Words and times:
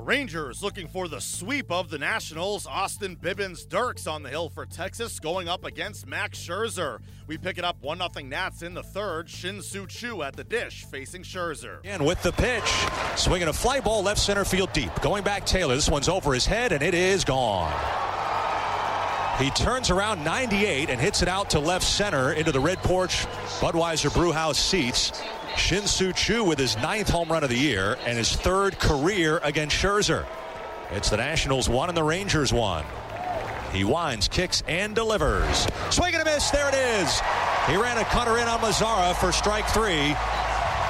The 0.00 0.06
Rangers 0.06 0.62
looking 0.62 0.88
for 0.88 1.08
the 1.08 1.20
sweep 1.20 1.70
of 1.70 1.90
the 1.90 1.98
Nationals. 1.98 2.66
Austin 2.66 3.16
Bibens-Dirkx 3.16 4.10
on 4.10 4.22
the 4.22 4.30
hill 4.30 4.48
for 4.48 4.64
Texas 4.64 5.20
going 5.20 5.46
up 5.46 5.62
against 5.66 6.06
Max 6.06 6.38
Scherzer. 6.38 7.00
We 7.26 7.36
pick 7.36 7.58
it 7.58 7.64
up 7.64 7.76
1 7.82 7.98
0 7.98 8.26
Nats 8.26 8.62
in 8.62 8.72
the 8.72 8.82
third. 8.82 9.28
Shin 9.28 9.60
Soo 9.60 9.86
Choo 9.86 10.22
at 10.22 10.36
the 10.36 10.44
dish 10.44 10.86
facing 10.86 11.22
Scherzer. 11.22 11.80
And 11.84 12.06
with 12.06 12.22
the 12.22 12.32
pitch, 12.32 12.64
swinging 13.14 13.48
a 13.48 13.52
fly 13.52 13.80
ball 13.80 14.02
left 14.02 14.20
center 14.22 14.46
field 14.46 14.72
deep. 14.72 14.90
Going 15.02 15.22
back 15.22 15.44
Taylor. 15.44 15.74
This 15.74 15.90
one's 15.90 16.08
over 16.08 16.32
his 16.32 16.46
head 16.46 16.72
and 16.72 16.82
it 16.82 16.94
is 16.94 17.22
gone. 17.22 17.70
He 19.40 19.48
turns 19.48 19.88
around 19.88 20.22
98 20.22 20.90
and 20.90 21.00
hits 21.00 21.22
it 21.22 21.28
out 21.28 21.50
to 21.50 21.60
left 21.60 21.86
center 21.86 22.32
into 22.32 22.52
the 22.52 22.60
red 22.60 22.76
porch 22.78 23.24
Budweiser 23.58 24.12
Brewhouse 24.12 24.58
seats. 24.58 25.12
Shin 25.56 25.86
Soo 25.86 26.12
Choo 26.12 26.44
with 26.44 26.58
his 26.58 26.76
ninth 26.76 27.08
home 27.08 27.30
run 27.30 27.42
of 27.42 27.48
the 27.48 27.56
year 27.56 27.96
and 28.04 28.18
his 28.18 28.36
third 28.36 28.78
career 28.78 29.40
against 29.42 29.74
Scherzer. 29.74 30.26
It's 30.90 31.08
the 31.08 31.16
Nationals 31.16 31.70
one 31.70 31.88
and 31.88 31.96
the 31.96 32.02
Rangers 32.02 32.52
one. 32.52 32.84
He 33.72 33.82
winds, 33.82 34.28
kicks, 34.28 34.62
and 34.68 34.94
delivers. 34.94 35.66
Swing 35.88 36.12
and 36.12 36.20
a 36.20 36.24
miss. 36.26 36.50
There 36.50 36.68
it 36.68 36.74
is. 36.74 37.20
He 37.66 37.76
ran 37.76 37.96
a 37.96 38.04
cutter 38.04 38.36
in 38.36 38.46
on 38.46 38.58
Mazara 38.60 39.16
for 39.16 39.32
strike 39.32 39.66
three. 39.68 40.12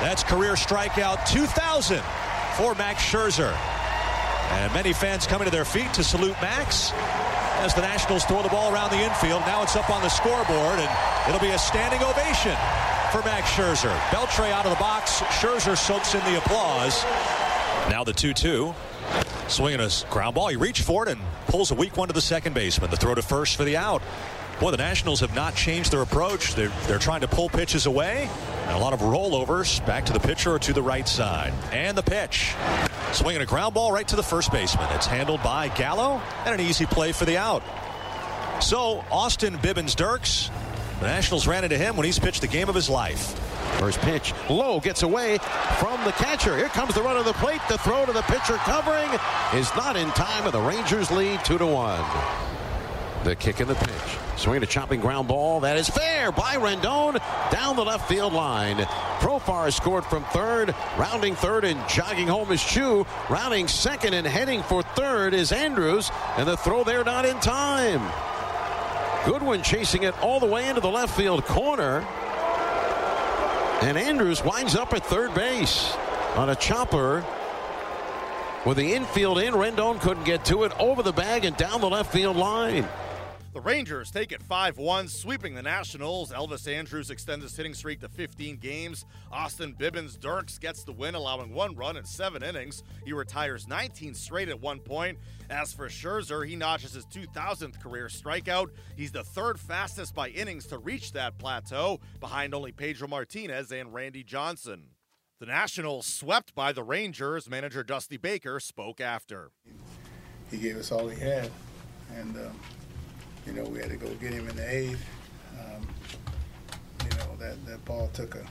That's 0.00 0.22
career 0.22 0.54
strikeout 0.54 1.26
2,000 1.28 2.00
for 2.56 2.74
Max 2.76 3.02
Scherzer. 3.02 3.52
And 4.52 4.72
many 4.72 4.94
fans 4.94 5.26
coming 5.26 5.44
to 5.44 5.50
their 5.50 5.66
feet 5.66 5.92
to 5.92 6.02
salute 6.02 6.36
Max 6.40 6.92
as 7.58 7.74
the 7.74 7.80
Nationals 7.80 8.24
throw 8.24 8.42
the 8.42 8.48
ball 8.48 8.72
around 8.72 8.90
the 8.90 9.02
infield. 9.02 9.42
Now 9.42 9.62
it's 9.62 9.76
up 9.76 9.90
on 9.90 10.02
the 10.02 10.08
scoreboard, 10.08 10.78
and 10.78 10.90
it'll 11.28 11.40
be 11.40 11.50
a 11.50 11.58
standing 11.58 12.02
ovation 12.02 12.56
for 13.10 13.22
Max 13.22 13.50
Scherzer. 13.50 13.96
Beltre 14.10 14.50
out 14.50 14.64
of 14.64 14.70
the 14.70 14.78
box. 14.78 15.20
Scherzer 15.40 15.76
soaks 15.76 16.14
in 16.14 16.20
the 16.24 16.38
applause. 16.38 17.04
Now 17.90 18.04
the 18.04 18.12
2 18.12 18.34
2. 18.34 18.74
Swinging 19.48 19.80
a 19.80 19.88
ground 20.10 20.34
ball. 20.34 20.48
He 20.48 20.56
reached 20.56 20.82
for 20.82 21.06
it 21.06 21.10
and 21.10 21.20
pulls 21.46 21.70
a 21.70 21.74
weak 21.74 21.96
one 21.96 22.08
to 22.08 22.14
the 22.14 22.20
second 22.20 22.54
baseman. 22.54 22.90
The 22.90 22.96
throw 22.96 23.14
to 23.14 23.22
first 23.22 23.56
for 23.56 23.64
the 23.64 23.76
out. 23.76 24.02
Boy, 24.60 24.72
the 24.72 24.76
Nationals 24.76 25.20
have 25.20 25.34
not 25.34 25.54
changed 25.54 25.92
their 25.92 26.02
approach. 26.02 26.54
They're, 26.54 26.72
they're 26.86 26.98
trying 26.98 27.20
to 27.20 27.28
pull 27.28 27.48
pitches 27.48 27.86
away. 27.86 28.28
And 28.66 28.76
a 28.76 28.78
lot 28.78 28.92
of 28.92 29.00
rollovers 29.00 29.84
back 29.86 30.04
to 30.06 30.12
the 30.12 30.20
pitcher 30.20 30.52
or 30.52 30.58
to 30.58 30.72
the 30.72 30.82
right 30.82 31.06
side. 31.06 31.52
And 31.72 31.96
the 31.96 32.02
pitch. 32.02 32.54
Swinging 33.12 33.42
a 33.42 33.46
ground 33.46 33.74
ball 33.74 33.92
right 33.92 34.06
to 34.08 34.16
the 34.16 34.22
first 34.22 34.50
baseman. 34.50 34.88
It's 34.92 35.06
handled 35.06 35.42
by 35.42 35.68
Gallo 35.68 36.20
and 36.44 36.54
an 36.54 36.60
easy 36.60 36.86
play 36.86 37.12
for 37.12 37.24
the 37.24 37.36
out. 37.36 37.62
So, 38.60 39.04
Austin 39.10 39.56
Bibens-Dirkx 39.58 40.50
the 41.00 41.06
Nationals 41.06 41.46
ran 41.46 41.62
into 41.62 41.78
him 41.78 41.96
when 41.96 42.04
he's 42.04 42.18
pitched 42.18 42.40
the 42.40 42.48
game 42.48 42.68
of 42.68 42.74
his 42.74 42.90
life. 42.90 43.38
First 43.78 44.00
pitch, 44.00 44.34
low 44.50 44.80
gets 44.80 45.02
away 45.02 45.38
from 45.78 46.02
the 46.04 46.10
catcher. 46.12 46.56
Here 46.56 46.68
comes 46.68 46.94
the 46.94 47.02
run 47.02 47.16
of 47.16 47.24
the 47.24 47.34
plate. 47.34 47.60
The 47.68 47.78
throw 47.78 48.04
to 48.04 48.12
the 48.12 48.22
pitcher 48.22 48.56
covering 48.56 49.08
is 49.54 49.70
not 49.76 49.96
in 49.96 50.08
time, 50.10 50.44
and 50.44 50.52
the 50.52 50.60
Rangers 50.60 51.10
lead 51.12 51.44
two 51.44 51.58
to 51.58 51.66
one. 51.66 52.04
The 53.24 53.34
kick 53.36 53.60
and 53.60 53.68
the 53.68 53.74
pitch. 53.74 54.18
Swinging 54.36 54.62
a 54.62 54.66
chopping 54.66 55.00
ground 55.00 55.28
ball. 55.28 55.60
That 55.60 55.76
is 55.76 55.88
fair 55.88 56.30
by 56.30 56.56
Rendon 56.56 57.20
down 57.50 57.76
the 57.76 57.84
left 57.84 58.08
field 58.08 58.32
line. 58.32 58.76
Profar 59.18 59.72
scored 59.72 60.04
from 60.04 60.24
third. 60.24 60.74
Rounding 60.96 61.34
third 61.34 61.64
and 61.64 61.80
jogging 61.88 62.28
home 62.28 62.52
is 62.52 62.62
Choo. 62.62 63.04
Rounding 63.28 63.66
second 63.66 64.14
and 64.14 64.26
heading 64.26 64.62
for 64.62 64.82
third 64.82 65.34
is 65.34 65.50
Andrus. 65.50 66.10
And 66.36 66.48
the 66.48 66.56
throw 66.56 66.84
there 66.84 67.02
not 67.02 67.24
in 67.24 67.38
time. 67.40 68.00
Goodwin 69.26 69.62
chasing 69.62 70.04
it 70.04 70.16
all 70.22 70.38
the 70.38 70.46
way 70.46 70.68
into 70.68 70.80
the 70.80 70.90
left 70.90 71.16
field 71.16 71.44
corner. 71.44 72.06
And 73.82 73.98
Andrus 73.98 74.44
winds 74.44 74.76
up 74.76 74.94
at 74.94 75.04
third 75.04 75.34
base 75.34 75.92
on 76.36 76.50
a 76.50 76.54
chopper. 76.54 77.24
With 78.64 78.76
the 78.76 78.94
infield 78.94 79.38
in, 79.38 79.54
Rendon 79.54 80.00
couldn't 80.00 80.24
get 80.24 80.44
to 80.46 80.64
it 80.64 80.72
over 80.78 81.02
the 81.02 81.12
bag 81.12 81.44
and 81.44 81.56
down 81.56 81.80
the 81.80 81.88
left 81.88 82.12
field 82.12 82.36
line. 82.36 82.86
The 83.54 83.60
Rangers 83.62 84.10
take 84.10 84.30
it 84.30 84.42
5 84.42 84.76
1, 84.76 85.08
sweeping 85.08 85.54
the 85.54 85.62
Nationals. 85.62 86.32
Elvis 86.32 86.70
Andrus 86.70 87.08
extends 87.08 87.42
his 87.42 87.56
hitting 87.56 87.72
streak 87.72 87.98
to 88.00 88.08
15 88.08 88.58
games. 88.58 89.06
Austin 89.32 89.74
Bibens-Dirkx 89.74 90.60
gets 90.60 90.84
the 90.84 90.92
win, 90.92 91.14
allowing 91.14 91.54
one 91.54 91.74
run 91.74 91.96
in 91.96 92.04
seven 92.04 92.42
innings. 92.42 92.82
He 93.06 93.14
retires 93.14 93.66
19 93.66 94.12
straight 94.14 94.50
at 94.50 94.60
one 94.60 94.80
point. 94.80 95.16
As 95.48 95.72
for 95.72 95.88
Scherzer, 95.88 96.46
he 96.46 96.56
notches 96.56 96.92
his 96.92 97.06
2000th 97.06 97.80
career 97.80 98.08
strikeout. 98.08 98.68
He's 98.96 99.12
the 99.12 99.24
third 99.24 99.58
fastest 99.58 100.14
by 100.14 100.28
innings 100.28 100.66
to 100.66 100.76
reach 100.76 101.12
that 101.12 101.38
plateau, 101.38 102.00
behind 102.20 102.54
only 102.54 102.72
Pedro 102.72 103.08
Martinez 103.08 103.72
and 103.72 103.94
Randy 103.94 104.22
Johnson. 104.22 104.88
The 105.40 105.46
Nationals 105.46 106.04
swept 106.04 106.54
by 106.54 106.72
the 106.72 106.82
Rangers. 106.82 107.48
Manager 107.48 107.82
Dusty 107.82 108.18
Baker 108.18 108.60
spoke 108.60 109.00
after. 109.00 109.52
He 110.50 110.58
gave 110.58 110.76
us 110.76 110.92
all 110.92 111.08
he 111.08 111.18
had, 111.18 111.50
and. 112.14 112.36
Um, 112.36 112.60
you 113.48 113.54
know, 113.54 113.64
we 113.64 113.78
had 113.78 113.88
to 113.88 113.96
go 113.96 114.08
get 114.14 114.32
him 114.32 114.46
in 114.46 114.56
the 114.56 114.70
eighth. 114.70 115.04
Um, 115.58 115.88
you 117.04 117.16
know, 117.16 117.36
that, 117.38 117.64
that 117.64 117.82
ball 117.86 118.10
took 118.12 118.34
a, 118.34 118.44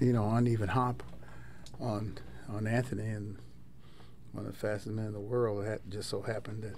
you 0.00 0.12
know, 0.12 0.28
uneven 0.30 0.68
hop 0.68 1.02
on 1.80 2.18
on 2.52 2.66
Anthony, 2.66 3.06
and 3.06 3.38
one 4.32 4.44
of 4.44 4.52
the 4.52 4.58
fastest 4.58 4.94
men 4.94 5.06
in 5.06 5.12
the 5.12 5.20
world. 5.20 5.64
It 5.64 5.82
just 5.88 6.10
so 6.10 6.20
happened 6.20 6.64
that 6.64 6.76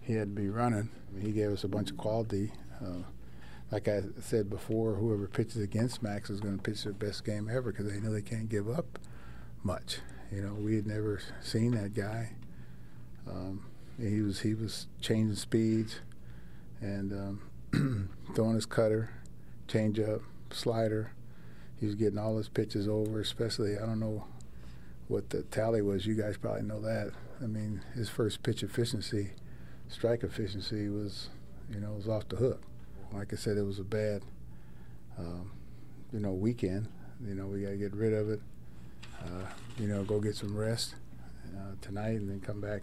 he 0.00 0.14
had 0.14 0.34
to 0.34 0.42
be 0.42 0.48
running. 0.48 0.88
He 1.20 1.30
gave 1.30 1.50
us 1.50 1.62
a 1.62 1.68
bunch 1.68 1.90
of 1.90 1.98
quality. 1.98 2.52
Uh, 2.82 3.04
like 3.70 3.86
I 3.86 4.02
said 4.20 4.48
before, 4.48 4.94
whoever 4.94 5.26
pitches 5.26 5.58
against 5.58 6.02
Max 6.02 6.30
is 6.30 6.40
going 6.40 6.56
to 6.56 6.62
pitch 6.62 6.84
their 6.84 6.92
best 6.92 7.24
game 7.24 7.50
ever 7.52 7.70
because 7.70 7.90
they 7.90 8.00
know 8.00 8.12
they 8.12 8.22
can't 8.22 8.48
give 8.48 8.68
up 8.68 8.98
much. 9.62 9.98
You 10.32 10.42
know, 10.42 10.54
we 10.54 10.76
had 10.76 10.86
never 10.86 11.20
seen 11.42 11.72
that 11.72 11.92
guy. 11.92 12.32
Um, 13.28 13.66
he 13.98 14.22
was 14.22 14.40
he 14.40 14.54
was 14.54 14.86
changing 15.00 15.36
speeds 15.36 16.00
and 16.84 17.12
um, 17.72 18.10
throwing 18.34 18.54
his 18.54 18.66
cutter, 18.66 19.10
changeup, 19.66 20.20
slider. 20.50 21.12
He 21.80 21.86
was 21.86 21.94
getting 21.94 22.18
all 22.18 22.36
his 22.36 22.48
pitches 22.48 22.86
over, 22.86 23.20
especially 23.20 23.76
I 23.76 23.80
don't 23.86 24.00
know 24.00 24.26
what 25.08 25.30
the 25.30 25.42
tally 25.44 25.82
was. 25.82 26.06
You 26.06 26.14
guys 26.14 26.36
probably 26.36 26.62
know 26.62 26.80
that. 26.82 27.12
I 27.42 27.46
mean, 27.46 27.82
his 27.94 28.08
first 28.08 28.42
pitch 28.42 28.62
efficiency, 28.62 29.30
strike 29.88 30.22
efficiency 30.22 30.88
was, 30.88 31.30
you 31.72 31.80
know, 31.80 31.92
was 31.92 32.06
off 32.06 32.28
the 32.28 32.36
hook. 32.36 32.62
Like 33.12 33.32
I 33.32 33.36
said, 33.36 33.56
it 33.56 33.62
was 33.62 33.78
a 33.78 33.84
bad, 33.84 34.22
um, 35.18 35.52
you 36.12 36.20
know, 36.20 36.32
weekend. 36.32 36.88
You 37.26 37.34
know, 37.34 37.46
we 37.46 37.62
got 37.62 37.70
to 37.70 37.76
get 37.76 37.94
rid 37.94 38.12
of 38.12 38.28
it. 38.28 38.40
Uh, 39.22 39.46
you 39.78 39.88
know, 39.88 40.04
go 40.04 40.20
get 40.20 40.36
some 40.36 40.54
rest 40.56 40.96
uh, 41.56 41.74
tonight, 41.80 42.16
and 42.16 42.28
then 42.28 42.40
come 42.40 42.60
back 42.60 42.82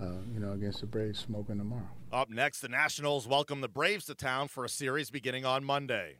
uh, 0.00 0.06
you 0.32 0.40
know, 0.40 0.52
against 0.52 0.80
the 0.80 0.86
Braves 0.86 1.18
smoking 1.18 1.58
tomorrow. 1.58 1.88
Up 2.12 2.30
next, 2.30 2.60
the 2.60 2.68
Nationals 2.68 3.26
welcome 3.26 3.60
the 3.60 3.68
Braves 3.68 4.06
to 4.06 4.14
town 4.14 4.48
for 4.48 4.64
a 4.64 4.68
series 4.68 5.10
beginning 5.10 5.44
on 5.44 5.64
Monday. 5.64 6.16